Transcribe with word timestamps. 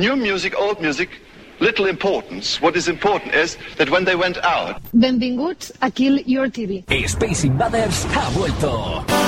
new 0.00 0.16
music, 0.16 0.58
old 0.58 0.80
music, 0.80 1.10
little 1.60 1.86
importance. 1.86 2.60
What 2.60 2.74
is 2.74 2.88
important 2.88 3.34
is 3.34 3.56
that 3.76 3.90
when 3.90 4.04
they 4.04 4.16
went 4.16 4.38
out, 4.38 4.82
Benvinguts 4.94 5.70
a 5.82 5.90
Kill 5.90 6.18
Your 6.20 6.48
TV. 6.48 6.82
Space 7.08 7.44
Invaders 7.44 8.04
ha 8.04 8.30
vuelto. 8.32 9.19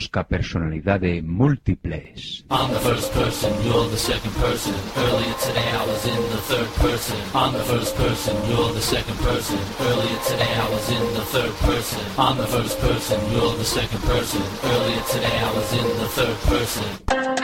Doídos 0.00 0.08
ca 0.08 0.24
personalidade 0.24 1.22
múltiples. 1.22 2.44
I'm 2.50 2.72
the 2.72 2.80
first 2.80 3.12
person, 3.12 3.52
you're 3.64 3.88
the 3.88 3.98
second 3.98 4.32
person. 4.36 4.74
Earlier 4.96 5.34
today 5.34 5.70
I 5.72 5.84
was 5.86 6.06
in 6.06 6.22
the 6.30 6.40
third 6.48 6.68
person. 6.80 7.16
I'm 7.34 7.52
the 7.52 7.64
first 7.64 7.96
person, 7.96 8.36
you're 8.48 8.72
the 8.72 8.80
second 8.80 9.18
person. 9.18 9.58
Earlier 9.80 10.18
today 10.26 10.54
I 10.56 10.68
was 10.70 10.90
in 10.90 11.14
the 11.14 11.24
third 11.32 11.54
person. 11.60 12.00
I'm 12.18 12.38
the 12.38 12.46
first 12.46 12.78
person, 12.80 13.20
you're 13.32 13.56
the 13.56 13.64
second 13.64 14.02
person. 14.02 14.42
Earlier 14.64 15.02
today 15.12 15.38
I 15.38 15.52
was 15.52 15.72
in 15.72 15.88
the 15.98 16.08
third 16.08 16.36
person. 16.48 17.39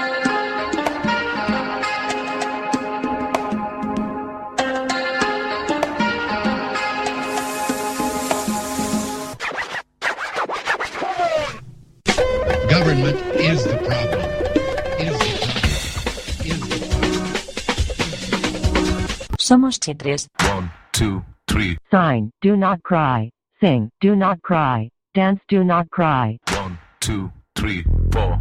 H3. 19.86 20.26
1, 20.40 20.70
2, 20.92 21.22
3. 21.46 21.78
Sign, 21.90 22.30
do 22.40 22.56
not 22.56 22.82
cry. 22.82 23.30
Sing, 23.60 23.90
do 24.00 24.16
not 24.16 24.42
cry. 24.42 24.90
Dance, 25.14 25.40
do 25.48 25.62
not 25.62 25.88
cry. 25.90 26.38
1, 26.50 26.78
2, 27.00 27.30
3, 27.54 27.84
4. 28.12 28.38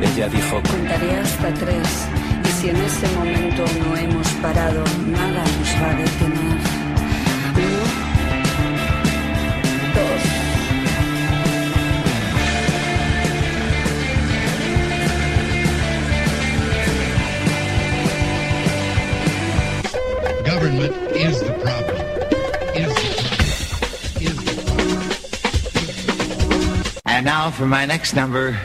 Ella 0.00 0.28
dijo, 0.28 0.62
contaré 0.62 1.16
hasta 1.16 1.54
tres, 1.54 2.08
y 2.44 2.48
si 2.48 2.68
en 2.68 2.76
ese 2.76 3.08
momento 3.16 3.64
no 3.82 3.96
hemos 3.96 4.28
parado, 4.42 4.84
nada 5.06 5.42
nos 5.42 5.82
va 5.82 5.90
a 5.90 5.94
detener. 5.94 6.58
Government 20.56 20.96
is 21.12 21.36
the 21.44 21.52
problem. 21.60 22.00
Is 22.72 22.88
the 22.96 23.12
problem. 23.20 23.44
Is 24.24 24.36
the 24.40 24.54
problem. 26.40 27.02
And 27.04 27.26
now 27.26 27.50
for 27.50 27.66
my 27.66 27.84
next 27.84 28.14
number, 28.14 28.58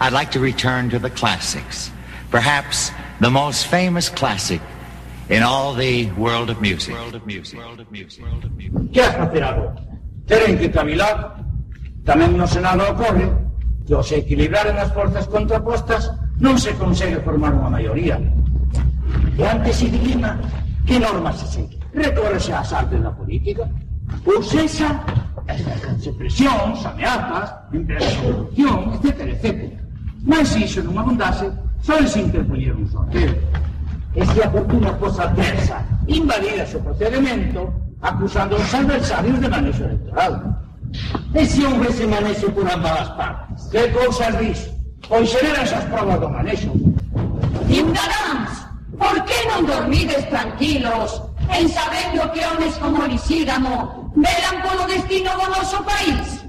I'd 0.00 0.14
like 0.14 0.30
to 0.30 0.40
return 0.40 0.88
to 0.88 0.98
the 0.98 1.10
classics. 1.10 1.90
Perhaps 2.30 2.90
the 3.20 3.28
most 3.28 3.66
famous 3.66 4.08
classic 4.08 4.62
in 5.28 5.42
all 5.42 5.74
the 5.74 6.10
world 6.12 6.48
of 6.48 6.62
music. 6.62 6.94
World 6.94 7.14
of 7.14 7.26
music. 7.26 7.58
World 7.58 7.80
of 7.80 7.92
music. 7.92 8.24
World 8.24 8.44
of 8.46 8.56
music. 8.56 8.92
Que 8.94 9.02
has 9.02 9.14
facer 9.14 9.44
agora? 9.44 9.76
Teren 10.24 10.56
que 10.56 10.72
cavilar. 10.72 11.36
Tamén 12.08 12.32
no 12.32 12.48
Senado 12.48 12.88
ocorre 12.88 13.28
que 13.84 13.92
ao 13.92 14.00
se 14.00 14.24
equilibraren 14.24 14.80
as 14.80 14.88
forzas 14.96 15.28
contrapostas 15.28 16.08
non 16.40 16.56
se 16.56 16.72
consegue 16.80 17.20
formar 17.20 17.52
unha 17.52 17.68
maioría. 17.68 18.16
E 19.36 19.44
ante 19.44 19.68
ese 19.68 19.92
que 20.86 20.98
normas 20.98 21.36
se 21.36 21.46
segue? 21.46 21.78
Recórrese 21.92 22.52
ás 22.52 22.72
artes 22.72 23.02
da 23.02 23.10
política? 23.10 23.68
Ou 24.24 24.42
sexa, 24.42 25.02
as 25.48 26.06
presións, 26.14 26.86
ameazas, 26.86 27.50
empresas 27.72 28.14
de 28.14 28.22
corrupción, 28.22 28.94
etc, 28.94 29.20
etc. 29.34 29.72
Mas 30.22 30.54
iso 30.56 30.82
non 30.82 30.98
abundase, 30.98 31.50
só 31.82 31.98
se 32.06 32.22
interpoñer 32.22 32.74
un 32.74 32.86
sorteo. 32.86 33.34
E 34.14 34.24
se 34.24 34.42
a 34.42 34.50
fortuna 34.50 34.94
fosa 34.96 35.28
adversa, 35.28 35.84
invalidase 36.08 36.76
o 36.78 36.82
procedimento, 36.82 37.68
acusando 38.00 38.56
os 38.56 38.74
adversarios 38.74 39.38
de 39.40 39.48
manexo 39.48 39.84
electoral. 39.84 40.32
E 41.34 41.44
se 41.44 42.06
manexo 42.06 42.50
por 42.50 42.64
ambas 42.64 43.00
as 43.00 43.10
partes? 43.18 43.66
Que 43.70 43.88
cousas 43.90 44.32
dis? 44.38 44.60
Pois 45.08 45.30
esas 45.34 45.84
provas 45.84 46.18
do 46.20 46.28
manexo. 46.30 46.70
Ciudadanos, 47.68 48.45
por 48.98 49.16
que 49.24 49.38
non 49.52 49.64
dormides 49.68 50.24
tranquilos 50.28 51.22
en 51.52 51.68
sabendo 51.68 52.26
que 52.32 52.42
homes 52.44 52.74
como 52.80 53.06
Lisígamo 53.06 54.12
velan 54.16 54.56
polo 54.64 54.84
destino 54.88 55.30
do 55.36 55.46
noso 55.52 55.78
país? 55.84 56.44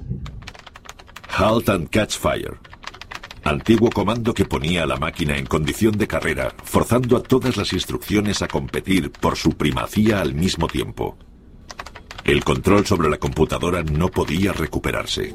Halt 1.30 1.70
and 1.70 1.90
Catch 1.90 2.18
Fire. 2.18 2.58
Antiguo 3.44 3.90
comando 3.90 4.34
que 4.34 4.44
ponía 4.44 4.84
a 4.84 4.88
la 4.88 4.98
máquina 4.98 5.38
en 5.38 5.46
condición 5.46 5.98
de 5.98 6.08
carrera, 6.08 6.52
forzando 6.64 7.16
a 7.16 7.24
todas 7.24 7.56
las 7.56 7.72
instrucciones 7.72 8.42
a 8.42 8.48
competir 8.48 9.12
por 9.12 9.38
su 9.38 9.52
primacía 9.52 10.20
al 10.20 10.34
mismo 10.34 10.68
tiempo. 10.68 11.18
El 12.26 12.44
control 12.44 12.86
sobre 12.86 13.10
la 13.10 13.18
computadora 13.18 13.84
no 13.84 14.10
podía 14.10 14.52
recuperarse. 14.52 15.34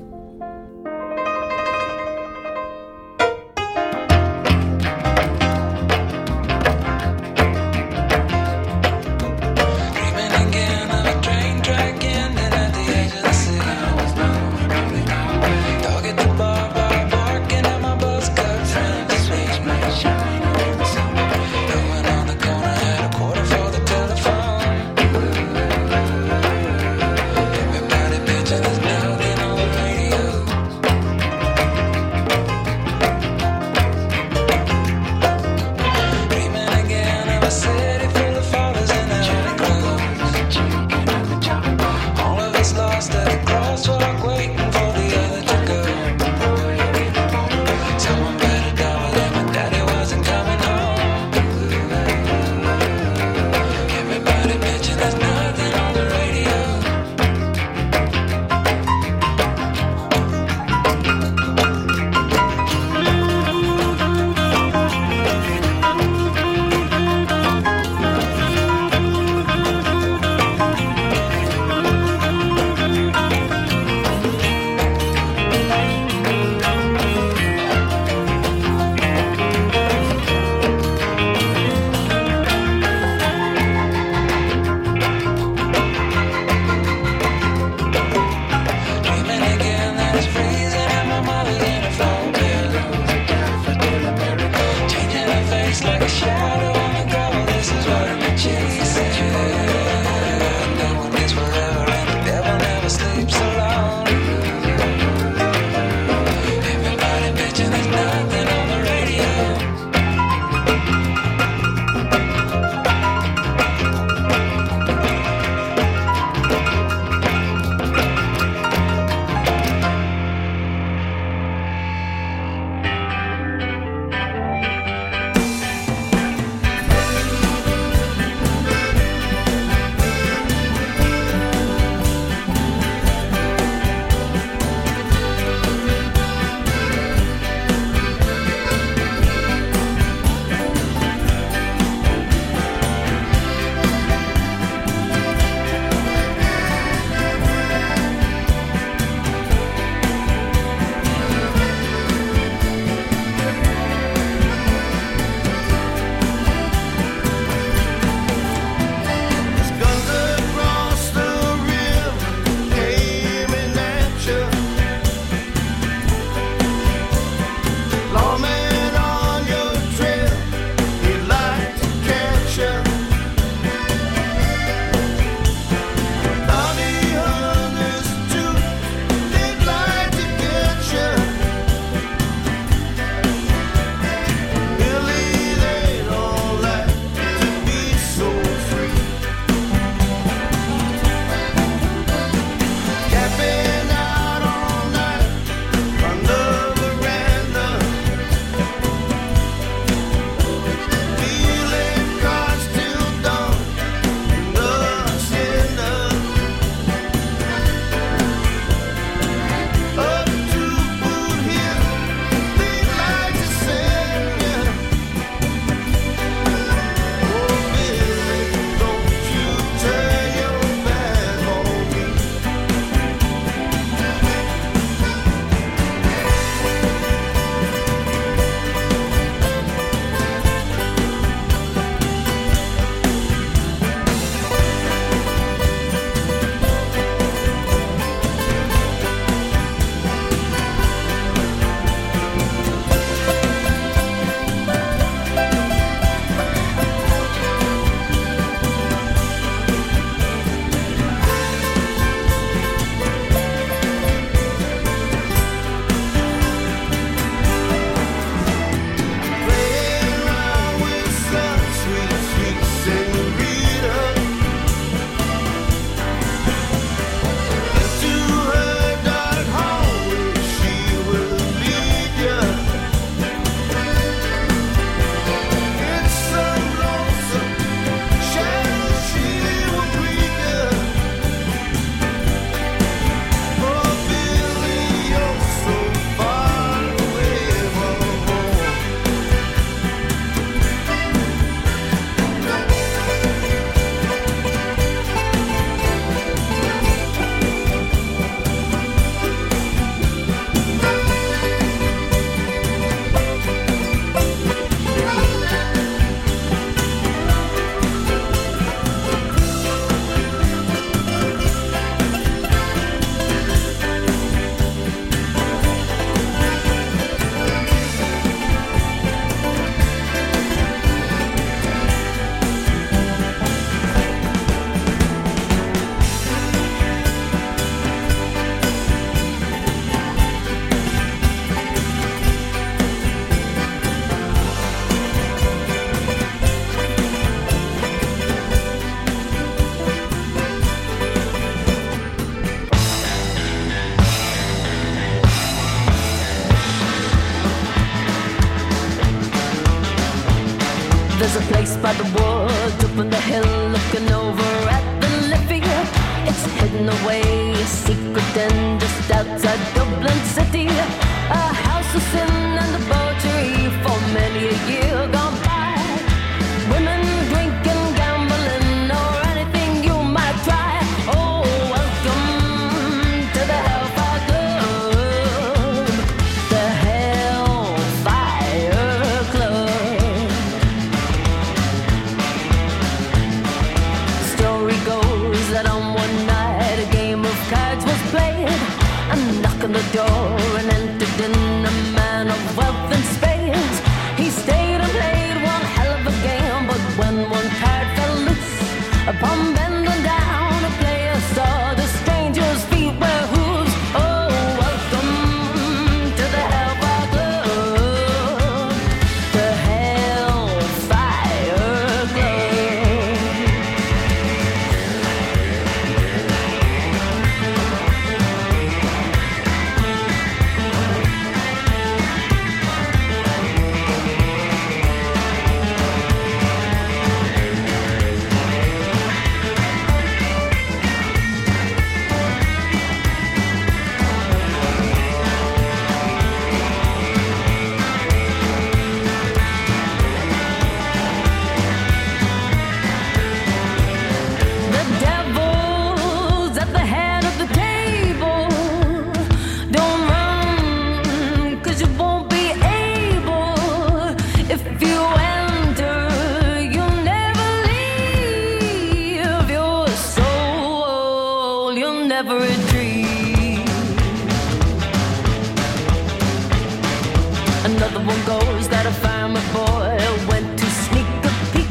Another 467.94 468.06
one 468.06 468.24
goes 468.24 468.68
that 468.68 468.86
a 468.86 468.90
farmer 468.90 469.42
boy 469.52 469.98
went 470.26 470.58
to 470.58 470.64
sneak 470.64 471.06
a 471.28 471.32
peek. 471.52 471.68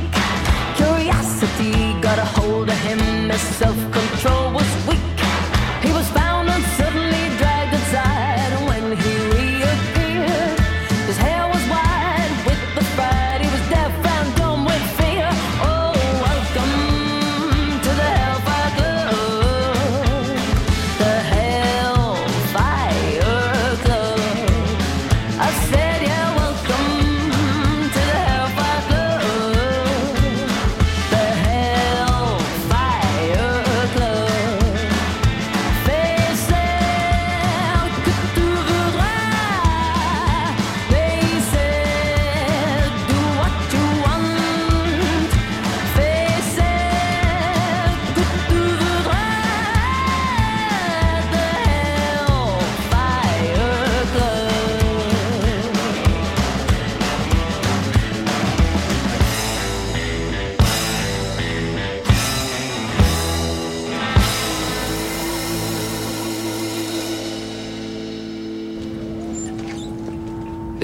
Curiosity 0.78 2.00
got 2.00 2.20
a 2.20 2.26
hold 2.26 2.70
of 2.70 2.78
him 2.78 3.32
as 3.32 3.42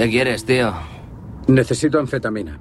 ¿Qué 0.08 0.12
quieres, 0.12 0.46
tío? 0.46 0.74
Necesito 1.50 2.00
anfetamina. 2.00 2.58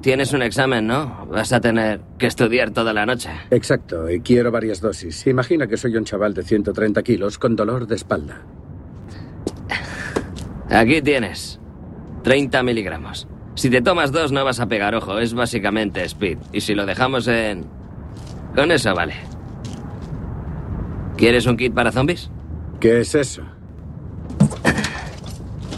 Tienes 0.00 0.32
un 0.32 0.42
examen, 0.42 0.86
¿no? 0.86 1.26
Vas 1.26 1.52
a 1.52 1.60
tener 1.60 2.00
que 2.16 2.28
estudiar 2.28 2.70
toda 2.70 2.92
la 2.92 3.04
noche. 3.04 3.28
Exacto, 3.50 4.08
y 4.08 4.20
quiero 4.20 4.52
varias 4.52 4.80
dosis. 4.80 5.26
Imagina 5.26 5.66
que 5.66 5.76
soy 5.76 5.96
un 5.96 6.04
chaval 6.04 6.32
de 6.32 6.44
130 6.44 7.02
kilos 7.02 7.38
con 7.38 7.56
dolor 7.56 7.88
de 7.88 7.96
espalda. 7.96 8.40
Aquí 10.70 11.02
tienes. 11.02 11.58
30 12.22 12.62
miligramos. 12.62 13.26
Si 13.56 13.68
te 13.68 13.82
tomas 13.82 14.12
dos 14.12 14.30
no 14.30 14.44
vas 14.44 14.60
a 14.60 14.68
pegar 14.68 14.94
ojo, 14.94 15.18
es 15.18 15.34
básicamente 15.34 16.04
speed. 16.04 16.38
Y 16.52 16.60
si 16.60 16.76
lo 16.76 16.86
dejamos 16.86 17.26
en... 17.26 17.66
Con 18.54 18.70
eso 18.70 18.94
vale. 18.94 19.14
¿Quieres 21.16 21.46
un 21.46 21.56
kit 21.56 21.74
para 21.74 21.90
zombies? 21.90 22.30
¿Qué 22.78 23.00
es 23.00 23.16
eso? 23.16 23.42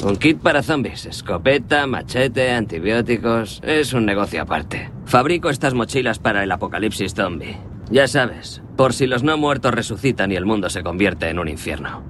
Un 0.05 0.17
kit 0.17 0.41
para 0.41 0.63
zombies. 0.63 1.07
Escopeta, 1.07 1.87
machete, 1.87 2.53
antibióticos. 2.53 3.61
Es 3.65 3.93
un 3.93 4.07
negocio 4.07 4.43
aparte. 4.43 4.91
Fabrico 5.07 5.51
estas 5.51 5.75
mochilas 5.75 6.19
para 6.19 6.45
el 6.45 6.53
apocalipsis 6.53 7.15
zombie. 7.15 7.59
Ya 7.91 8.07
sabes, 8.07 8.63
por 8.77 8.93
si 8.93 9.07
los 9.07 9.23
no 9.23 9.37
muertos 9.37 9.75
resucitan 9.75 10.31
y 10.31 10.37
el 10.37 10.47
mundo 10.47 10.71
se 10.71 10.83
convierte 10.83 11.29
en 11.29 11.39
un 11.39 11.49
infierno. 11.49 12.03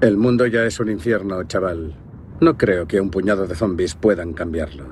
El 0.00 0.16
mundo 0.16 0.46
ya 0.46 0.64
es 0.64 0.80
un 0.80 0.90
infierno, 0.90 1.42
chaval. 1.44 1.94
No 2.40 2.56
creo 2.56 2.86
que 2.86 3.00
un 3.00 3.10
puñado 3.10 3.46
de 3.46 3.54
zombies 3.54 3.94
puedan 3.94 4.32
cambiarlo. 4.32 4.86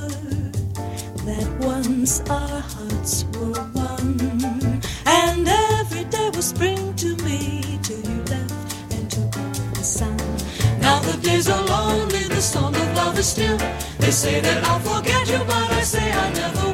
That 0.00 1.48
once 1.60 2.20
our 2.28 2.60
hearts 2.60 3.24
were 3.34 3.62
one, 3.72 4.80
and 5.06 5.48
every 5.48 6.04
day 6.04 6.30
was 6.34 6.46
spring 6.48 6.94
to 6.94 7.16
me 7.24 7.78
till 7.82 8.00
you 8.00 8.22
left 8.24 8.92
and 8.92 9.10
took 9.10 9.30
the 9.74 9.82
sun. 9.82 10.16
Now 10.80 10.98
the 11.00 11.16
days 11.22 11.48
are 11.48 11.64
lonely, 11.64 12.24
the 12.24 12.42
song 12.42 12.74
of 12.74 12.96
love 12.96 13.18
is 13.18 13.26
still. 13.26 13.58
They 13.98 14.10
say 14.10 14.40
that 14.40 14.64
I'll 14.64 14.80
forget 14.80 15.28
you, 15.28 15.38
but 15.38 15.70
I 15.70 15.82
say 15.82 16.12
I 16.12 16.32
never 16.32 16.73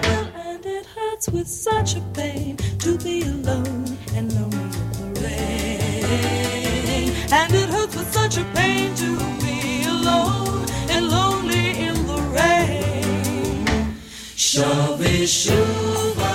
Shove 15.40 15.56
shuva, 15.56 16.32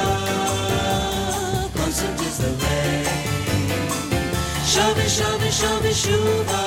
constant 1.76 2.22
is 2.22 2.38
the 2.40 2.50
rain. 2.64 3.06
Shove, 4.66 4.98
shove, 5.08 5.48
shove, 5.54 5.90
shuva. 6.02 6.64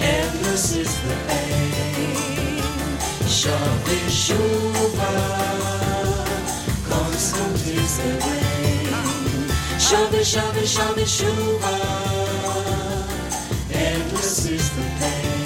Endless 0.00 0.74
is 0.74 0.92
the 1.02 1.14
pain. 1.28 2.58
Shove 3.28 3.94
shuva, 4.20 5.12
constant 6.88 7.66
is 7.68 7.98
the 7.98 8.12
rain. 8.26 9.48
Shove, 9.78 10.26
shove, 10.26 10.66
shove, 10.66 11.06
shuva. 11.16 11.74
Endless 13.72 14.46
is 14.46 14.70
the 14.70 14.82
pain. 14.98 15.41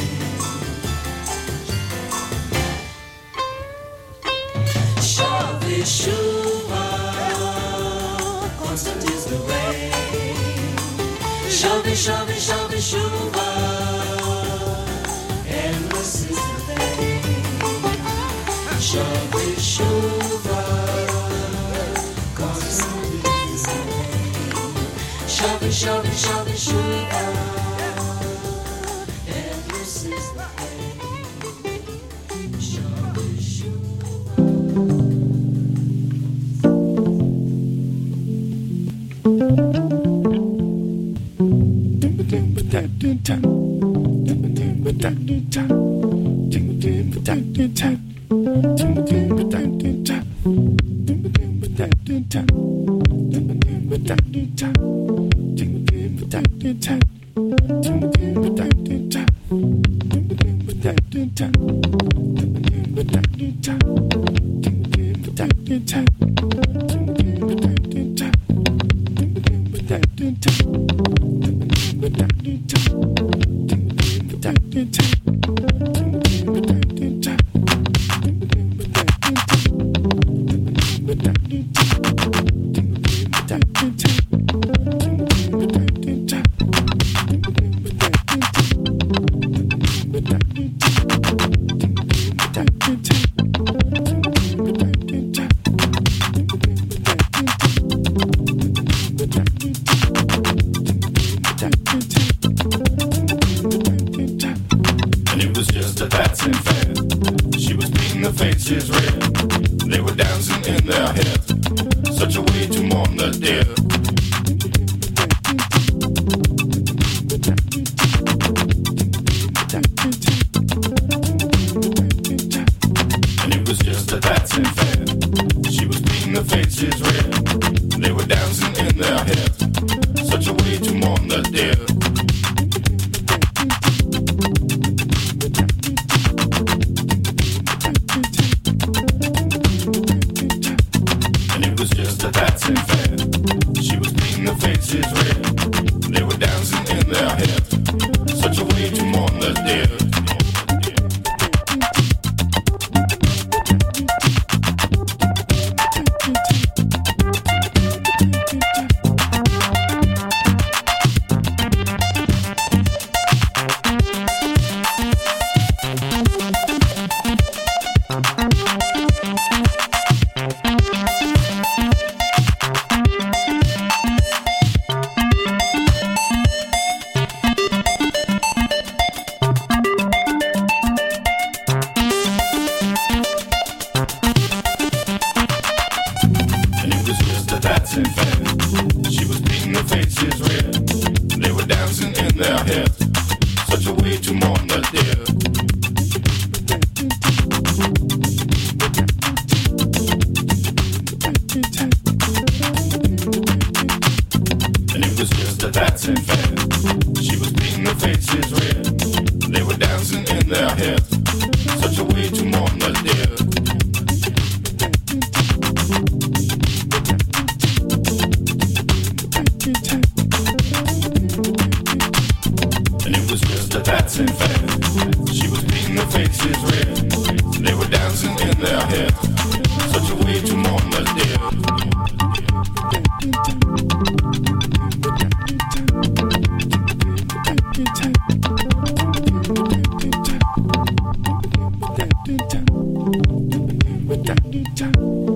Shavi, 11.97 12.37
Shavi, 12.47 12.79
Shuva. 12.89 13.49
Endless 15.49 16.15
is 16.31 16.37
the 16.67 16.75
day. 16.77 17.23
Shavi, 18.89 19.47
Shuva. 19.73 20.61
Constant 22.35 23.15
is 23.27 23.63
the 23.65 23.81
day. 23.91 24.21
Shavi, 25.27 25.71
Shavi, 25.81 26.13
Shavi, 26.23 26.55
Shuva. 26.67 27.25
Endless 29.27 29.97
is 30.05 30.27
the 30.37 30.47
day. 30.59 31.81
Shavi, 32.71 33.29
Shuva. 33.55 35.16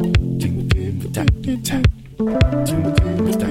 tap 0.00 0.08
tap 1.12 1.28
tap 1.62 1.84
tap 3.40 3.49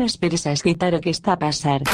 Non 0.00 0.08
esperes 0.08 0.48
a 0.48 0.56
escritar 0.56 0.96
o 0.96 1.04
que 1.04 1.12
está 1.12 1.36
a 1.36 1.42
pasar. 1.44 1.84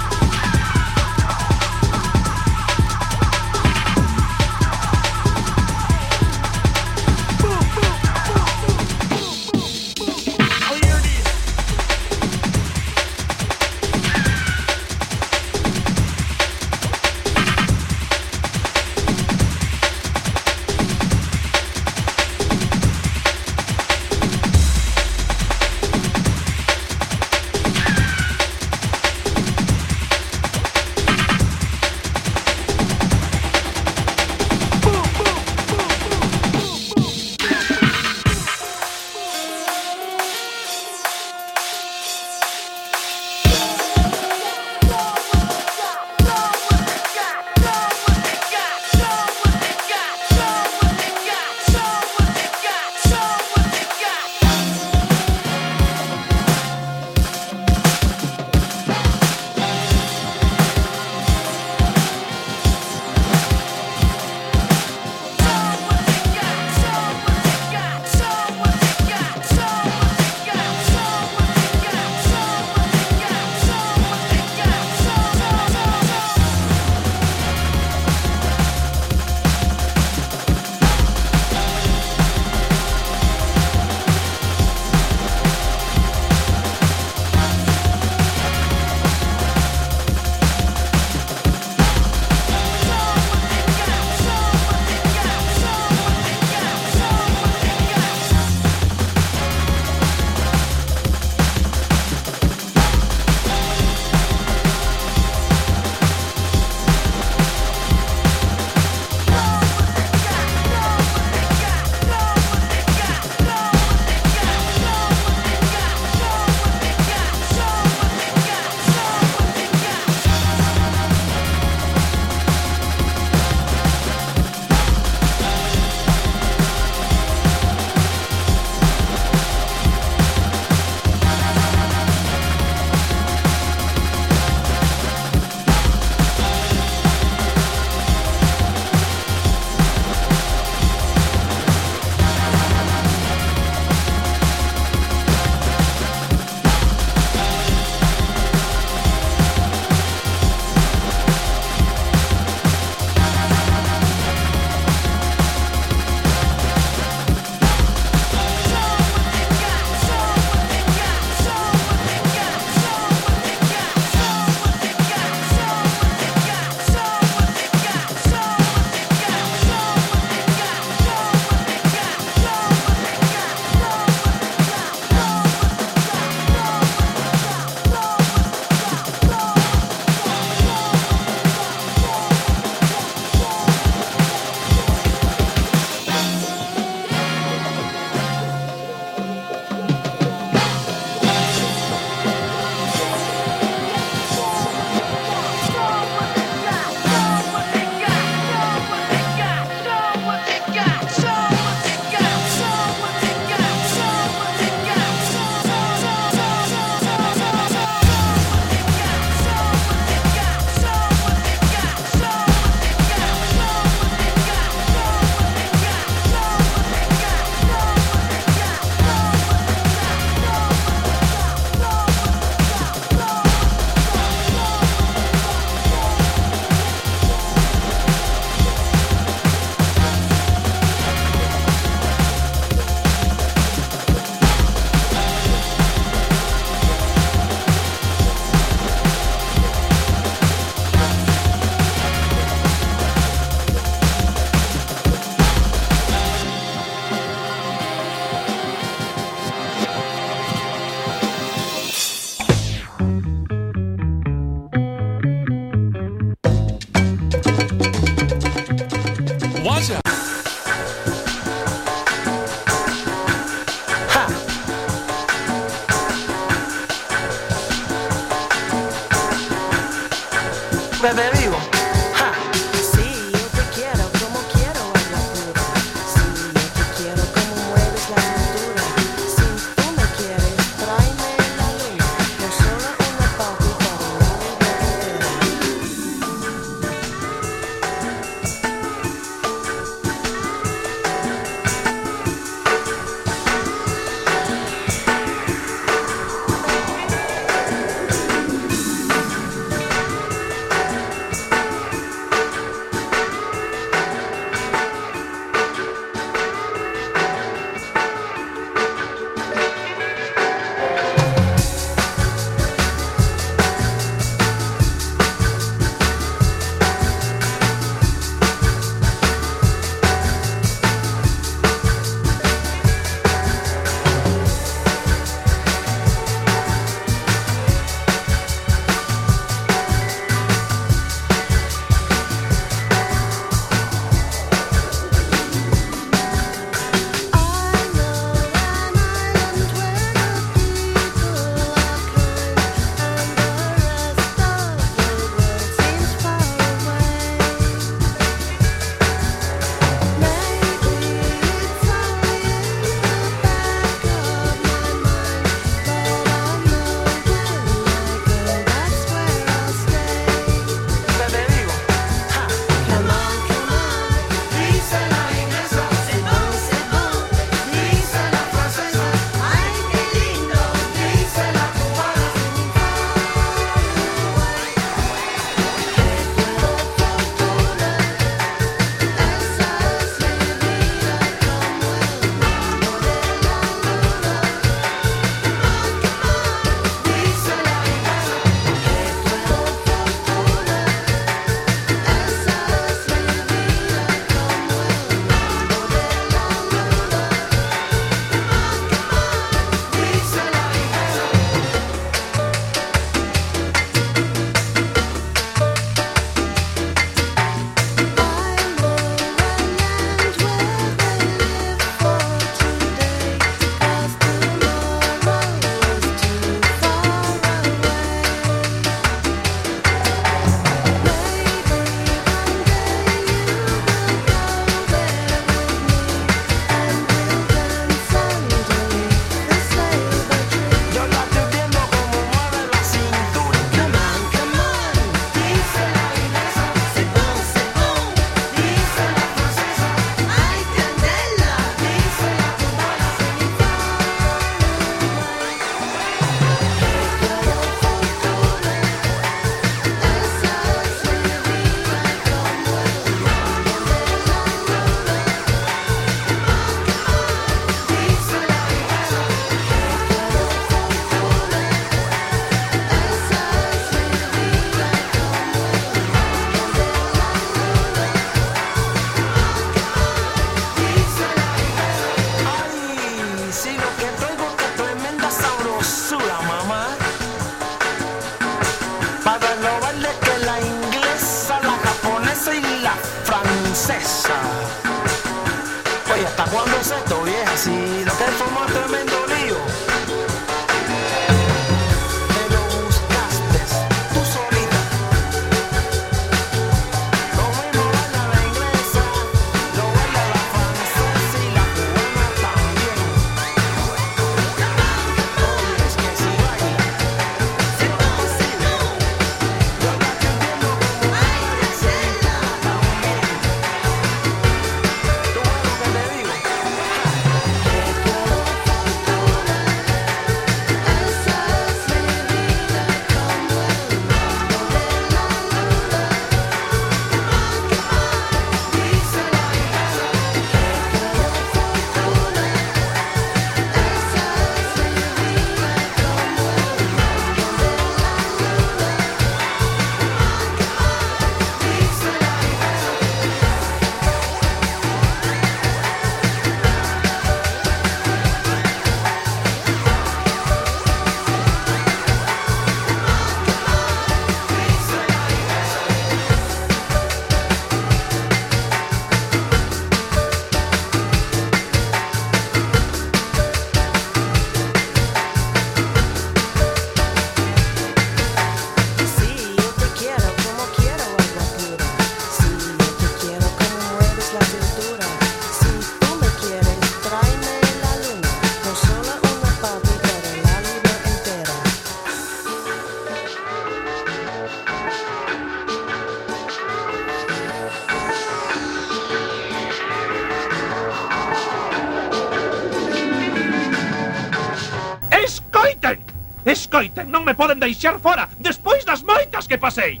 Escoiten, 596.72 597.12
non 597.12 597.20
me 597.20 597.36
poden 597.36 597.60
deixar 597.60 598.00
fora 598.00 598.32
despois 598.40 598.80
das 598.88 599.04
moitas 599.04 599.44
que 599.44 599.60
pasei. 599.60 600.00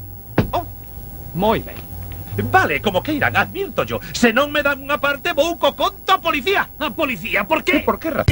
Oh, 0.56 0.64
moi 1.36 1.60
ben. 1.60 1.76
Vale, 2.48 2.80
como 2.80 3.04
queiran, 3.04 3.36
advirto 3.36 3.84
yo. 3.84 4.00
Se 4.16 4.32
non 4.32 4.48
me 4.48 4.64
dan 4.64 4.80
unha 4.80 4.96
parte, 4.96 5.36
vou 5.36 5.60
co 5.60 5.76
conto 5.76 6.16
a 6.16 6.16
policía. 6.16 6.64
A 6.80 6.88
policía, 6.88 7.44
por 7.44 7.60
qué? 7.60 7.84
Por 7.84 8.00
que 8.00 8.08
razón? 8.08 8.31